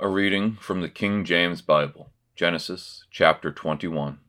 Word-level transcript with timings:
A 0.00 0.06
reading 0.06 0.56
from 0.60 0.80
the 0.80 0.88
King 0.88 1.24
James 1.24 1.60
Bible, 1.60 2.12
Genesis 2.36 3.04
chapter 3.10 3.50
21. 3.50 4.20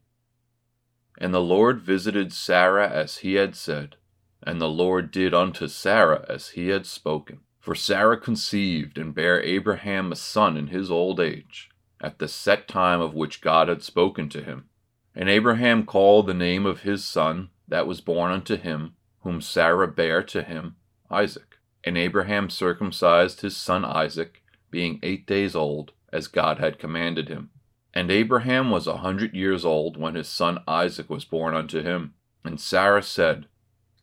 And 1.19 1.32
the 1.32 1.43
Lord 1.43 1.80
visited 1.80 2.33
Sarah 2.33 2.90
as 2.90 3.17
he 3.17 3.35
had 3.35 3.56
said, 3.56 3.95
and 4.42 4.59
the 4.59 4.67
Lord 4.67 5.11
did 5.11 5.32
unto 5.32 5.67
Sarah 5.67 6.25
as 6.27 6.50
he 6.50 6.69
had 6.69 6.87
spoken. 6.87 7.42
For 7.59 7.75
Sarah 7.75 8.20
conceived 8.20 8.97
and 8.97 9.13
bare 9.13 9.43
Abraham 9.43 10.12
a 10.12 10.16
son 10.16 10.58
in 10.58 10.68
his 10.70 10.90
old 10.90 11.20
age, 11.20 11.70
at 12.02 12.18
the 12.18 12.28
set 12.28 12.68
time 12.68 13.00
of 13.00 13.14
which 13.14 13.40
God 13.40 13.68
had 13.68 13.84
spoken 13.84 14.28
to 14.30 14.42
him. 14.42 14.70
And 15.14 15.30
Abraham 15.30 15.86
called 15.86 16.26
the 16.26 16.34
name 16.34 16.66
of 16.66 16.82
his 16.82 17.06
son 17.06 17.52
that 17.68 17.86
was 17.86 18.02
born 18.02 18.32
unto 18.32 18.58
him, 18.58 18.96
whom 19.20 19.40
Sarah 19.40 19.88
bare 19.88 20.24
to 20.24 20.42
him, 20.42 20.78
Isaac. 21.12 21.60
And 21.84 21.96
Abraham 21.96 22.50
circumcised 22.50 23.42
his 23.42 23.56
son 23.56 23.86
Isaac 23.86 24.42
being 24.72 25.00
eight 25.04 25.26
days 25.26 25.56
old, 25.56 25.91
as 26.12 26.28
God 26.28 26.59
had 26.59 26.80
commanded 26.80 27.30
him. 27.30 27.50
And 27.94 28.12
Abraham 28.12 28.70
was 28.70 28.88
a 28.88 28.98
hundred 28.98 29.34
years 29.34 29.66
old 29.66 29.98
when 29.98 30.16
his 30.16 30.27
son 30.27 30.60
Isaac 30.68 31.10
was 31.10 31.26
born 31.26 31.55
unto 31.55 31.82
him. 31.82 32.14
And 32.44 32.60
Sarah 32.60 33.04
said, 33.04 33.48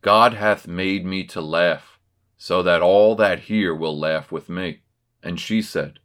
God 0.03 0.35
hath 0.35 0.67
made 0.69 1.05
me 1.05 1.25
to 1.25 1.41
laugh, 1.41 1.99
so 2.37 2.63
that 2.63 2.83
all 2.83 3.15
that 3.17 3.41
hear 3.41 3.75
will 3.75 3.99
laugh 3.99 4.31
with 4.31 4.49
me. 4.49 4.83
And 5.23 5.41
she 5.41 5.63
said, 5.63 5.99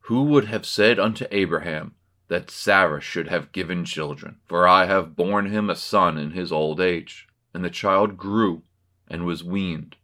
Who 0.00 0.24
would 0.24 0.46
have 0.46 0.66
said 0.66 0.98
unto 0.98 1.26
Abraham 1.30 1.94
that 2.28 2.50
Sarah 2.50 3.00
should 3.00 3.28
have 3.28 3.52
given 3.52 3.84
children? 3.84 4.36
For 4.46 4.68
I 4.68 4.86
have 4.86 5.16
borne 5.16 5.46
him 5.46 5.68
a 5.68 5.76
son 5.76 6.16
in 6.18 6.30
his 6.30 6.52
old 6.52 6.80
age. 6.80 7.26
And 7.52 7.64
the 7.64 7.70
child 7.70 8.16
grew 8.16 8.62
and 9.08 9.24
was 9.24 9.44
weaned 9.44 9.96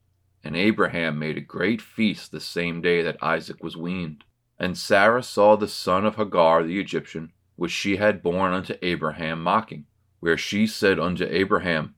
and 0.43 0.57
Abraham 0.57 1.19
made 1.19 1.37
a 1.37 1.43
great 1.43 1.83
feast 1.83 2.33
the 2.33 2.41
same 2.41 2.81
day 2.81 3.03
that 3.03 3.23
Isaac 3.23 3.63
was 3.63 3.77
weaned. 3.77 4.25
And 4.59 4.77
Sarah 4.77 5.23
saw 5.23 5.57
the 5.57 5.69
son 5.69 6.05
of 6.05 6.17
Hagar 6.17 6.63
the 6.63 6.79
Egyptian, 6.81 7.33
which 7.57 7.73
she 7.73 7.97
had 7.97 8.23
borne 8.23 8.53
unto 8.53 8.75
Abraham, 8.83 9.43
mocking, 9.43 9.87
where 10.21 10.37
she 10.37 10.67
said 10.67 10.99
unto 10.99 11.27
Abraham, 11.29 11.95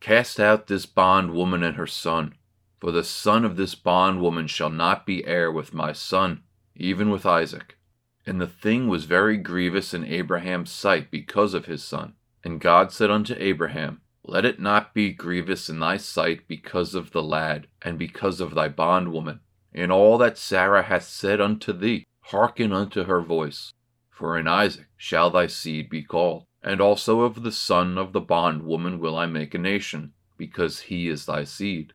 Cast 0.00 0.38
out 0.38 0.66
this 0.66 0.86
bondwoman 0.86 1.62
and 1.62 1.76
her 1.76 1.86
son, 1.86 2.34
for 2.80 2.92
the 2.92 3.04
son 3.04 3.44
of 3.44 3.56
this 3.56 3.74
bondwoman 3.74 4.46
shall 4.46 4.70
not 4.70 5.06
be 5.06 5.26
heir 5.26 5.50
with 5.50 5.74
my 5.74 5.92
son, 5.92 6.42
even 6.74 7.10
with 7.10 7.24
Isaac. 7.24 7.76
And 8.26 8.40
the 8.40 8.46
thing 8.46 8.88
was 8.88 9.04
very 9.04 9.36
grievous 9.36 9.94
in 9.94 10.04
Abraham's 10.04 10.70
sight 10.70 11.10
because 11.10 11.54
of 11.54 11.66
his 11.66 11.82
son. 11.82 12.14
And 12.44 12.60
God 12.60 12.92
said 12.92 13.10
unto 13.10 13.34
Abraham, 13.38 14.02
let 14.28 14.44
it 14.44 14.58
not 14.58 14.92
be 14.92 15.12
grievous 15.12 15.68
in 15.68 15.78
thy 15.78 15.96
sight 15.96 16.48
because 16.48 16.94
of 16.94 17.12
the 17.12 17.22
lad, 17.22 17.68
and 17.82 17.98
because 17.98 18.40
of 18.40 18.54
thy 18.54 18.68
bondwoman. 18.68 19.40
In 19.72 19.90
all 19.90 20.18
that 20.18 20.38
Sarah 20.38 20.82
hath 20.82 21.04
said 21.04 21.40
unto 21.40 21.72
thee, 21.72 22.04
hearken 22.20 22.72
unto 22.72 23.04
her 23.04 23.20
voice. 23.20 23.72
For 24.10 24.36
in 24.36 24.48
Isaac 24.48 24.88
shall 24.96 25.30
thy 25.30 25.46
seed 25.46 25.88
be 25.88 26.02
called, 26.02 26.44
and 26.62 26.80
also 26.80 27.20
of 27.20 27.42
the 27.42 27.52
son 27.52 27.98
of 27.98 28.12
the 28.12 28.20
bondwoman 28.20 28.98
will 28.98 29.16
I 29.16 29.26
make 29.26 29.54
a 29.54 29.58
nation, 29.58 30.12
because 30.36 30.80
he 30.80 31.08
is 31.08 31.26
thy 31.26 31.44
seed. 31.44 31.92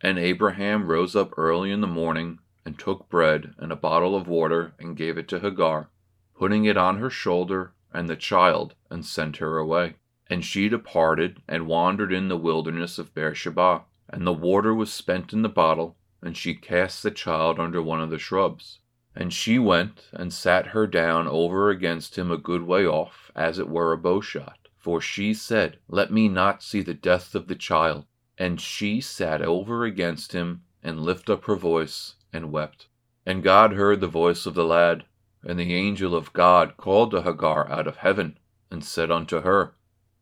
And 0.00 0.18
Abraham 0.18 0.86
rose 0.86 1.14
up 1.14 1.36
early 1.36 1.70
in 1.70 1.80
the 1.80 1.86
morning, 1.86 2.38
and 2.64 2.78
took 2.78 3.08
bread 3.08 3.54
and 3.58 3.70
a 3.70 3.76
bottle 3.76 4.16
of 4.16 4.28
water, 4.28 4.74
and 4.78 4.96
gave 4.96 5.18
it 5.18 5.28
to 5.28 5.40
Hagar, 5.40 5.90
putting 6.38 6.64
it 6.64 6.76
on 6.76 6.98
her 6.98 7.10
shoulder 7.10 7.72
and 7.92 8.08
the 8.08 8.16
child, 8.16 8.74
and 8.90 9.04
sent 9.04 9.38
her 9.38 9.58
away. 9.58 9.96
And 10.28 10.44
she 10.44 10.68
departed 10.68 11.40
and 11.46 11.66
wandered 11.66 12.12
in 12.12 12.28
the 12.28 12.36
wilderness 12.36 12.98
of 12.98 13.14
Beersheba. 13.14 13.82
And 14.08 14.26
the 14.26 14.32
water 14.32 14.74
was 14.74 14.92
spent 14.92 15.32
in 15.32 15.42
the 15.42 15.48
bottle, 15.48 15.96
and 16.20 16.36
she 16.36 16.54
cast 16.54 17.02
the 17.02 17.10
child 17.10 17.60
under 17.60 17.80
one 17.80 18.00
of 18.00 18.10
the 18.10 18.18
shrubs. 18.18 18.80
And 19.14 19.32
she 19.32 19.58
went 19.58 20.08
and 20.12 20.32
sat 20.32 20.68
her 20.68 20.86
down 20.86 21.26
over 21.26 21.70
against 21.70 22.18
him 22.18 22.30
a 22.30 22.36
good 22.36 22.62
way 22.62 22.86
off, 22.86 23.30
as 23.34 23.58
it 23.58 23.68
were 23.68 23.92
a 23.92 23.98
bowshot. 23.98 24.68
For 24.76 25.00
she 25.00 25.32
said, 25.32 25.78
Let 25.88 26.12
me 26.12 26.28
not 26.28 26.62
see 26.62 26.82
the 26.82 26.94
death 26.94 27.34
of 27.34 27.48
the 27.48 27.54
child. 27.54 28.04
And 28.36 28.60
she 28.60 29.00
sat 29.00 29.40
over 29.42 29.84
against 29.84 30.32
him, 30.32 30.62
and 30.82 31.00
lifted 31.00 31.32
up 31.32 31.44
her 31.46 31.56
voice, 31.56 32.16
and 32.32 32.52
wept. 32.52 32.88
And 33.24 33.42
God 33.42 33.72
heard 33.72 34.00
the 34.00 34.06
voice 34.06 34.44
of 34.44 34.54
the 34.54 34.64
lad. 34.64 35.04
And 35.42 35.58
the 35.58 35.74
angel 35.74 36.14
of 36.14 36.32
God 36.32 36.76
called 36.76 37.12
to 37.12 37.22
Hagar 37.22 37.70
out 37.70 37.86
of 37.86 37.98
heaven, 37.98 38.38
and 38.70 38.84
said 38.84 39.10
unto 39.10 39.40
her, 39.40 39.74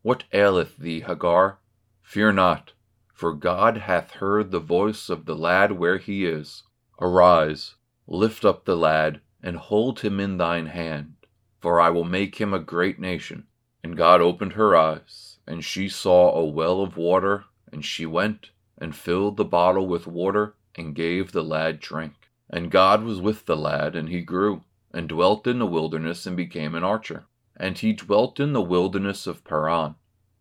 what 0.04 0.24
aileth 0.34 0.76
thee, 0.76 1.00
Hagar? 1.00 1.58
Fear 2.02 2.32
not, 2.32 2.74
for 3.14 3.32
God 3.32 3.78
hath 3.78 4.10
heard 4.10 4.50
the 4.50 4.60
voice 4.60 5.08
of 5.08 5.24
the 5.24 5.34
lad 5.34 5.72
where 5.72 5.96
he 5.96 6.26
is. 6.26 6.64
Arise, 7.00 7.76
lift 8.06 8.44
up 8.44 8.66
the 8.66 8.76
lad, 8.76 9.22
and 9.42 9.56
hold 9.56 10.00
him 10.00 10.20
in 10.20 10.36
thine 10.36 10.66
hand, 10.66 11.14
for 11.58 11.80
I 11.80 11.88
will 11.88 12.04
make 12.04 12.36
him 12.36 12.52
a 12.52 12.58
great 12.58 12.98
nation. 12.98 13.46
And 13.82 13.96
God 13.96 14.20
opened 14.20 14.52
her 14.52 14.76
eyes, 14.76 15.38
and 15.46 15.64
she 15.64 15.88
saw 15.88 16.34
a 16.34 16.44
well 16.44 16.82
of 16.82 16.98
water, 16.98 17.44
and 17.72 17.82
she 17.82 18.04
went 18.04 18.50
and 18.76 18.94
filled 18.94 19.38
the 19.38 19.44
bottle 19.46 19.86
with 19.86 20.06
water, 20.06 20.54
and 20.74 20.94
gave 20.94 21.32
the 21.32 21.42
lad 21.42 21.80
drink. 21.80 22.12
And 22.50 22.70
God 22.70 23.04
was 23.04 23.22
with 23.22 23.46
the 23.46 23.56
lad, 23.56 23.96
and 23.96 24.10
he 24.10 24.20
grew, 24.20 24.64
and 24.92 25.08
dwelt 25.08 25.46
in 25.46 25.60
the 25.60 25.66
wilderness, 25.66 26.26
and 26.26 26.36
became 26.36 26.74
an 26.74 26.84
archer. 26.84 27.24
And 27.56 27.78
he 27.78 27.92
dwelt 27.92 28.40
in 28.40 28.52
the 28.52 28.60
wilderness 28.60 29.26
of 29.26 29.44
Paran, 29.44 29.94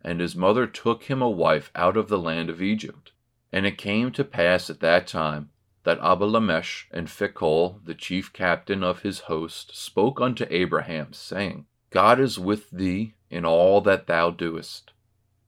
and 0.03 0.19
his 0.19 0.35
mother 0.35 0.65
took 0.65 1.03
him 1.03 1.21
a 1.21 1.29
wife 1.29 1.71
out 1.75 1.95
of 1.95 2.07
the 2.07 2.17
land 2.17 2.49
of 2.49 2.61
Egypt. 2.61 3.11
And 3.51 3.65
it 3.65 3.77
came 3.77 4.11
to 4.13 4.23
pass 4.23 4.69
at 4.69 4.79
that 4.79 5.05
time 5.05 5.49
that 5.83 5.99
Abimelech 5.99 6.87
and 6.91 7.07
Phichol, 7.07 7.79
the 7.85 7.93
chief 7.93 8.33
captain 8.33 8.83
of 8.83 9.01
his 9.01 9.21
host, 9.21 9.75
spoke 9.75 10.19
unto 10.19 10.47
Abraham, 10.49 11.13
saying, 11.13 11.65
God 11.91 12.19
is 12.19 12.39
with 12.39 12.71
thee 12.71 13.13
in 13.29 13.45
all 13.45 13.81
that 13.81 14.07
thou 14.07 14.31
doest. 14.31 14.91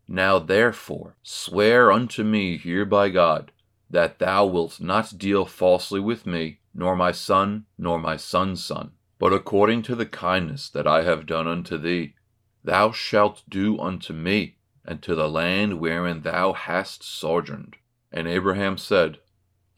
Now 0.08 0.38
therefore 0.38 1.16
swear 1.24 1.92
unto 1.92 2.24
me 2.24 2.58
here 2.58 2.86
by 2.86 3.09
God, 3.09 3.52
that 3.90 4.20
thou 4.20 4.46
wilt 4.46 4.80
not 4.80 5.18
deal 5.18 5.46
falsely 5.46 6.00
with 6.00 6.28
me, 6.28 6.59
nor 6.74 6.96
my 6.96 7.12
son, 7.12 7.66
nor 7.78 7.97
my 7.97 8.18
son's 8.18 8.64
son 8.64 8.92
but 9.18 9.34
according 9.34 9.81
to 9.84 9.96
the 9.96 10.06
kindness 10.06 10.70
that 10.70 10.88
I 10.88 11.03
have 11.03 11.26
done 11.26 11.48
unto 11.48 11.78
thee, 11.78 12.16
thou 12.64 12.92
shalt 12.92 13.44
do 13.50 13.80
unto 13.80 14.14
me, 14.14 14.58
and 14.84 15.02
to 15.02 15.16
the 15.16 15.30
land 15.30 15.80
wherein 15.80 16.22
thou 16.22 16.53
hast 16.53 17.03
sojourned. 17.03 17.76
And 18.12 18.28
Abraham 18.28 18.78
said, 18.78 19.20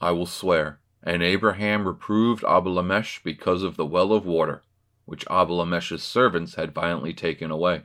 I 0.02 0.12
will 0.12 0.25
swear. 0.25 0.80
And 1.03 1.24
Abraham 1.24 1.88
reproved 1.88 2.44
Abimelech 2.44 3.22
because 3.24 3.64
of 3.64 3.78
the 3.78 3.86
well 3.86 4.12
of 4.12 4.25
water, 4.25 4.64
which 5.06 5.25
Abimelech's 5.30 6.04
servants 6.04 6.56
had 6.56 6.74
violently 6.74 7.14
taken 7.14 7.50
away. 7.52 7.84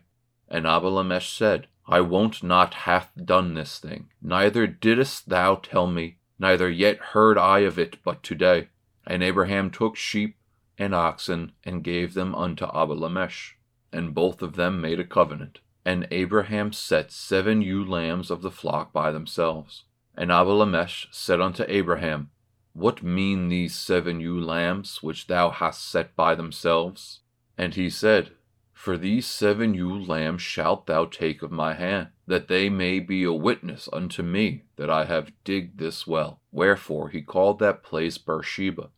And 0.48 0.66
Abimelech 0.66 1.22
said, 1.22 1.68
I 1.86 2.00
wot 2.00 2.42
not 2.42 2.74
hath 2.74 3.12
done 3.24 3.54
this 3.54 3.78
thing, 3.78 4.08
neither 4.20 4.66
didst 4.66 5.28
thou 5.28 5.56
tell 5.56 5.86
me, 5.86 6.18
neither 6.38 6.70
yet 6.70 6.98
heard 6.98 7.38
I 7.38 7.60
of 7.60 7.78
it 7.78 7.98
but 8.04 8.22
today. 8.22 8.68
And 9.06 9.22
Abraham 9.22 9.70
took 9.70 9.96
sheep 9.96 10.36
and 10.82 10.94
oxen, 10.96 11.52
and 11.62 11.84
gave 11.84 12.12
them 12.12 12.34
unto 12.34 12.64
Abimelech. 12.66 13.56
And 13.92 14.12
both 14.12 14.42
of 14.42 14.56
them 14.56 14.80
made 14.80 14.98
a 14.98 15.04
covenant. 15.04 15.60
And 15.84 16.08
Abraham 16.10 16.72
set 16.72 17.12
seven 17.12 17.62
ewe 17.62 17.84
lambs 17.84 18.30
of 18.32 18.42
the 18.42 18.50
flock 18.50 18.92
by 18.92 19.12
themselves. 19.12 19.84
And 20.16 20.32
Abimelech 20.32 21.06
said 21.12 21.40
unto 21.40 21.64
Abraham, 21.68 22.30
What 22.72 23.02
mean 23.02 23.48
these 23.48 23.76
seven 23.76 24.18
ewe 24.18 24.40
lambs 24.40 25.02
which 25.02 25.28
thou 25.28 25.50
hast 25.50 25.88
set 25.88 26.16
by 26.16 26.34
themselves? 26.34 27.20
And 27.56 27.74
he 27.74 27.88
said, 27.88 28.32
For 28.72 28.98
these 28.98 29.26
seven 29.26 29.74
ewe 29.74 30.04
lambs 30.04 30.42
shalt 30.42 30.86
thou 30.86 31.04
take 31.04 31.42
of 31.42 31.52
my 31.52 31.74
hand, 31.74 32.08
that 32.26 32.48
they 32.48 32.68
may 32.68 32.98
be 32.98 33.22
a 33.22 33.32
witness 33.32 33.88
unto 33.92 34.22
me 34.24 34.64
that 34.76 34.90
I 34.90 35.04
have 35.04 35.32
digged 35.44 35.78
this 35.78 36.08
well. 36.08 36.40
Wherefore 36.50 37.10
he 37.10 37.22
called 37.22 37.60
that 37.60 37.84
place 37.84 38.18
Beersheba, 38.18 38.90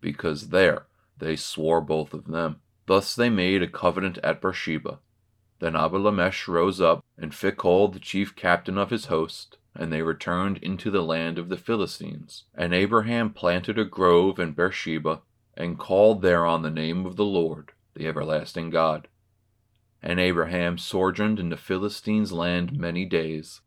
because 0.00 0.48
there 0.48 0.86
they 1.20 1.36
swore 1.36 1.80
both 1.80 2.12
of 2.12 2.26
them. 2.26 2.60
Thus 2.86 3.14
they 3.14 3.30
made 3.30 3.62
a 3.62 3.68
covenant 3.68 4.18
at 4.24 4.40
Beersheba. 4.40 4.98
Then 5.60 5.76
Abimelech 5.76 6.48
rose 6.48 6.80
up, 6.80 7.04
and 7.18 7.32
Phichol 7.32 7.92
the 7.92 8.00
chief 8.00 8.34
captain 8.34 8.78
of 8.78 8.90
his 8.90 9.06
host, 9.06 9.58
and 9.74 9.92
they 9.92 10.02
returned 10.02 10.58
into 10.58 10.90
the 10.90 11.02
land 11.02 11.38
of 11.38 11.48
the 11.48 11.56
Philistines. 11.56 12.44
And 12.54 12.74
Abraham 12.74 13.30
planted 13.30 13.78
a 13.78 13.84
grove 13.84 14.38
in 14.38 14.52
Beersheba, 14.52 15.20
and 15.54 15.78
called 15.78 16.22
thereon 16.22 16.62
the 16.62 16.70
name 16.70 17.04
of 17.06 17.16
the 17.16 17.24
Lord, 17.24 17.72
the 17.94 18.06
everlasting 18.06 18.70
God. 18.70 19.06
And 20.02 20.18
Abraham 20.18 20.78
sojourned 20.78 21.38
in 21.38 21.50
the 21.50 21.56
Philistines' 21.58 22.32
land 22.32 22.72
many 22.72 23.04
days, 23.04 23.60